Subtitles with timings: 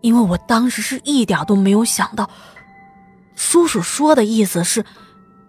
[0.00, 2.28] 因为我当时是一点都没有想到，
[3.34, 4.84] 叔叔说的意思是，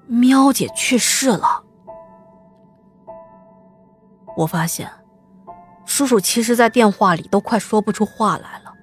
[0.08, 1.64] 喵姐去世了。
[4.36, 4.90] 我发现，
[5.86, 8.74] 叔叔其实在电话里都快说不出话来了，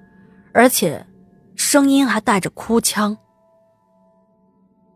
[0.53, 1.05] 而且
[1.55, 3.17] 声音还带着哭腔。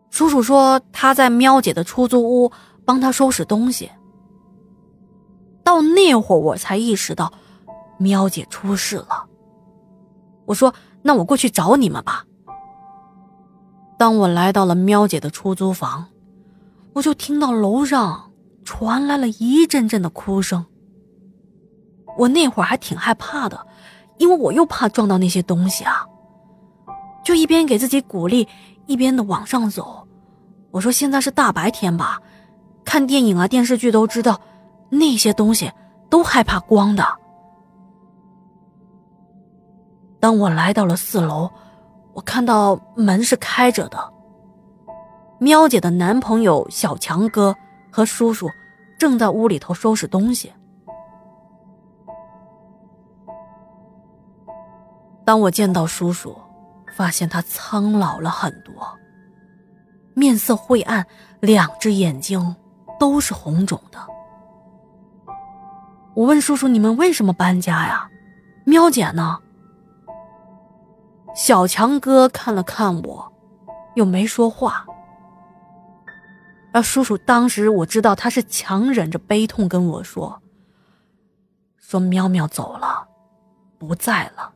[0.10, 2.52] 叔叔说他在喵姐的出租屋
[2.86, 3.92] 帮他收拾东西。
[5.64, 7.34] 到那会儿我才意识到，
[7.98, 9.13] 喵姐出事了。
[10.46, 12.26] 我说：“那我过去找你们吧。”
[13.98, 16.06] 当我来到了喵姐的出租房，
[16.94, 18.32] 我就听到楼上
[18.66, 20.66] 传来了一阵阵的哭声。
[22.18, 23.66] 我那会儿还挺害怕的，
[24.18, 26.06] 因为我又怕撞到那些东西啊。
[27.24, 28.48] 就一边给自己鼓励，
[28.86, 30.06] 一边的往上走。
[30.72, 32.20] 我说：“现在是大白天吧？
[32.84, 34.42] 看电影啊、电视剧都知道，
[34.90, 35.72] 那些东西
[36.10, 37.08] 都害怕光的。”
[40.24, 41.52] 当我来到了四楼，
[42.14, 44.14] 我看到门是开着的。
[45.38, 47.54] 喵姐的男朋友小强哥
[47.92, 48.50] 和叔叔
[48.98, 50.54] 正在屋里头收拾东西。
[55.26, 56.34] 当我见到叔叔，
[56.96, 58.74] 发现他苍老了很多，
[60.14, 61.06] 面色晦暗，
[61.42, 62.56] 两只眼睛
[62.98, 64.00] 都是红肿的。
[66.16, 68.10] 我问叔叔：“你们为什么搬家呀？
[68.64, 69.38] 喵姐呢？”
[71.36, 73.34] 小强哥看了看我，
[73.96, 74.86] 又没说话。
[76.72, 80.42] 而叔叔当时我知道他是强忍着悲痛跟我说
[81.78, 83.08] ：“说喵喵走了，
[83.78, 84.52] 不在了。”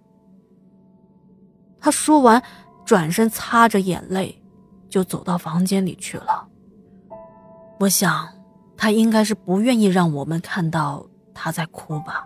[1.80, 2.42] 他说完，
[2.86, 4.42] 转身擦着眼泪，
[4.90, 6.48] 就走到房间里去了。
[7.80, 8.28] 我想，
[8.76, 12.26] 他应该是不愿意让我们看到他在哭吧。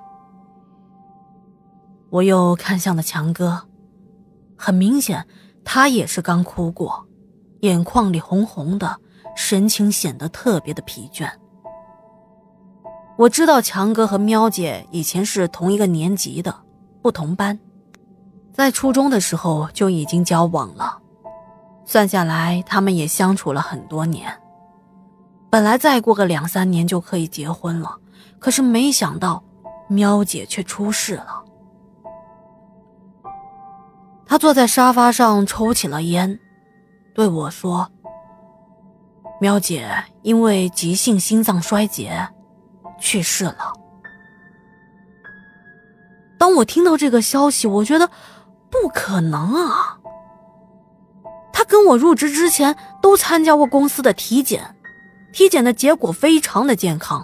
[2.09, 3.67] 我又看向了强哥。
[4.61, 5.25] 很明显，
[5.65, 7.07] 他也是刚哭过，
[7.61, 8.95] 眼眶里红红的，
[9.35, 11.27] 神情显得特别的疲倦。
[13.17, 16.55] 我知道强哥和喵姐以前是同一个年级的，
[17.01, 17.57] 不同班，
[18.53, 20.99] 在初中的时候就已经交往了，
[21.83, 24.31] 算下来他们也相处了很多年。
[25.49, 27.97] 本来再过个两三年就可以结婚了，
[28.37, 29.43] 可是没想到，
[29.87, 31.40] 喵姐却出事了。
[34.31, 36.39] 他坐在沙发上抽起了烟，
[37.13, 37.91] 对我说
[39.41, 42.29] ：“喵姐因为急性心脏衰竭
[42.97, 43.73] 去世了。”
[46.39, 48.09] 当我听到这个消息，我觉得
[48.69, 49.97] 不可能啊！
[51.51, 54.77] 他跟我入职之前都参加过公司的体检，
[55.33, 57.21] 体检的结果非常的健康。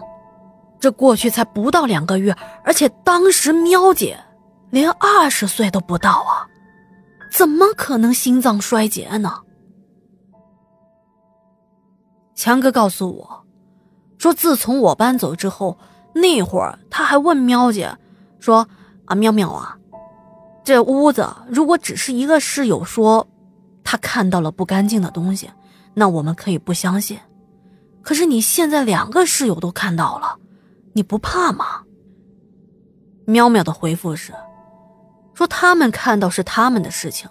[0.78, 2.35] 这过去才不到两个月，
[2.66, 4.19] 而且当时喵姐
[4.72, 6.45] 连二十岁都不到啊！
[7.31, 9.41] 怎么可能心脏衰竭呢？
[12.35, 13.45] 强哥告诉我，
[14.17, 15.77] 说自从我搬走之后，
[16.13, 17.97] 那会儿他还问喵姐，
[18.39, 18.67] 说
[19.05, 19.77] ：“啊，喵喵啊，
[20.63, 23.27] 这屋子如果只是一个室友说
[23.83, 25.49] 他看到了不干净的东西，
[25.95, 27.19] 那我们可以不相信。
[28.01, 30.38] 可是你现在两个室友都看到了，
[30.94, 31.83] 你不怕吗？”
[33.25, 34.31] 喵喵的回复是。
[35.38, 37.30] 说他们看到是他们的事情，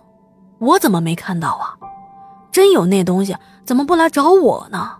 [0.60, 1.74] 我怎么没看到啊？
[2.52, 4.98] 真有那东西，怎么不来找我呢？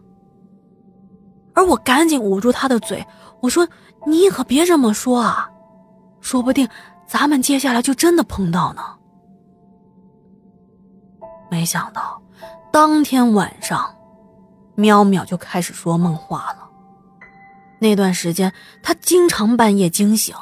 [1.55, 3.07] 而我赶紧捂住他的嘴，
[3.41, 3.69] 我说
[4.09, 5.49] ：“你可别这么说啊，
[6.21, 6.69] 说不定
[7.07, 8.83] 咱们接下来就真的碰到呢。”
[11.49, 12.21] 没想到，
[12.73, 13.89] 当天晚上，
[14.75, 16.69] 喵喵就开始说梦话了。
[17.79, 18.53] 那段时间，
[18.83, 20.35] 他经常半夜惊醒，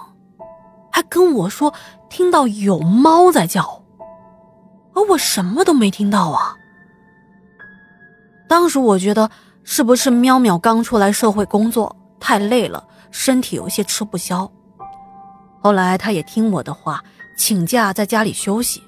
[0.95, 1.75] 还跟我说。
[2.11, 3.83] 听到有猫在叫，
[4.95, 6.55] 而我什么都没听到啊。
[8.49, 9.29] 当时我觉得
[9.65, 14.49] 是不是喵喵刚出来社会工作太累了，身体有些吃不消。
[15.61, 17.03] 后来他也听我的话，
[17.37, 18.81] 请假在家里休息。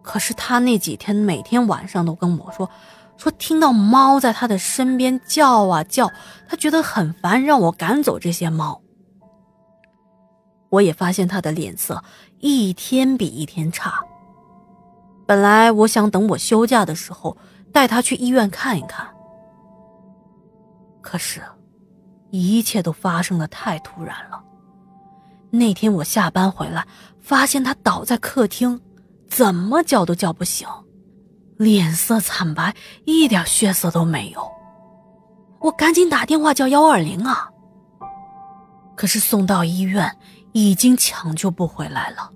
[0.00, 2.70] 可是他那几天每天晚上都跟我说，
[3.16, 6.08] 说听到猫在他的身边叫啊叫，
[6.48, 8.81] 他觉得很烦，让我赶走这些猫。
[10.72, 12.02] 我也发现他的脸色
[12.38, 14.02] 一天比一天差。
[15.26, 17.36] 本来我想等我休假的时候
[17.70, 19.06] 带他去医院看一看，
[21.02, 21.42] 可是，
[22.30, 24.42] 一切都发生的太突然了。
[25.50, 26.86] 那天我下班回来，
[27.20, 28.80] 发现他倒在客厅，
[29.28, 30.66] 怎么叫都叫不醒，
[31.58, 32.74] 脸色惨白，
[33.04, 34.50] 一点血色都没有。
[35.60, 37.50] 我赶紧打电话叫幺二零啊，
[38.96, 40.16] 可是送到医院。
[40.52, 42.30] 已经抢救不回来了。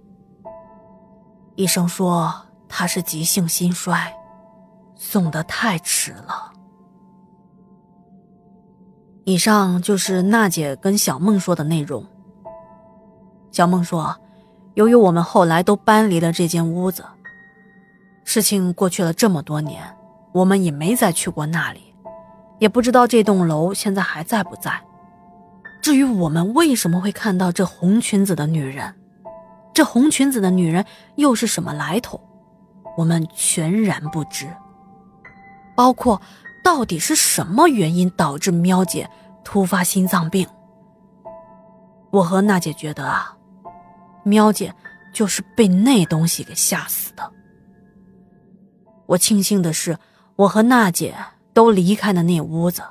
[1.54, 2.34] 医生说
[2.68, 4.12] 他是急性心衰，
[4.94, 6.52] 送的太迟了。
[9.24, 12.04] 以上就是娜姐跟小梦说的内容。
[13.50, 14.14] 小梦说，
[14.74, 17.04] 由于我们后来都搬离了这间屋子，
[18.24, 19.82] 事情过去了这么多年，
[20.32, 21.94] 我们也没再去过那里，
[22.58, 24.80] 也不知道这栋楼现在还在不在。
[25.86, 28.92] 至于我们为什么会看到这红裙子的女人，
[29.72, 30.84] 这红裙子的女人
[31.14, 32.20] 又是什么来头，
[32.96, 34.48] 我们全然不知。
[35.76, 36.20] 包括。
[36.64, 39.08] 到底是什么原因导致喵姐
[39.44, 40.44] 突发心脏病？
[42.10, 43.36] 我和娜姐觉得啊，
[44.24, 44.74] 喵姐
[45.12, 47.32] 就是被那东西给吓死的。
[49.06, 49.96] 我庆幸的是，
[50.34, 51.14] 我和娜姐
[51.54, 52.82] 都离开了那屋子。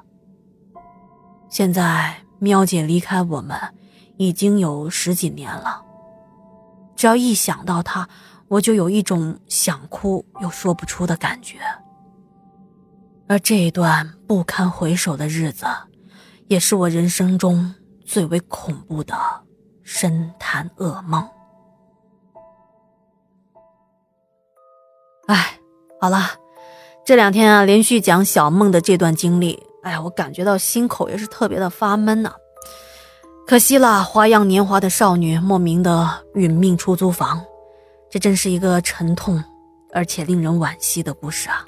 [1.50, 3.58] 现在喵姐离开我们
[4.18, 5.82] 已经有十几年了，
[6.96, 8.08] 只要一想到她，
[8.48, 11.58] 我就有一种想哭又说不出的感觉。
[13.28, 15.66] 而这一段不堪回首的日子，
[16.48, 17.74] 也是我人生中
[18.06, 19.16] 最为恐怖的
[19.84, 21.28] 深潭噩梦。
[25.28, 25.60] 哎，
[26.00, 26.20] 好了，
[27.04, 32.34] 这两天啊，连续讲小梦的这段经历，哎呀，我感觉到心口也是特别的发闷呐。
[33.46, 37.46] 可惜了，花样年华的少女莫名的殒命出租房，
[38.10, 39.44] 这真是一个沉痛
[39.94, 41.64] 而且令人惋惜的故事啊。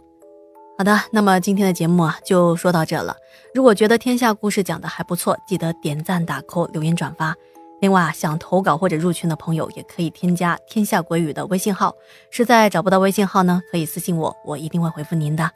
[0.80, 3.16] 好的，那么今天的节目啊就说到这了。
[3.54, 7.36] 如果觉得天下故事讲的还不错，记得点赞、打 call、留言、转发。
[7.82, 11.94] 另外啊，想投稿或者入群的朋友也可以添加“天下鬼语”的微信号。
[12.32, 15.52] 实在找不到微信号呢，可以私信我，我一定会回复您的。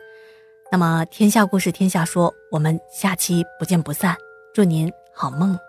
[0.72, 4.16] 那么天下故事天下说，我们下期不见不散。
[4.54, 5.60] 祝您好梦。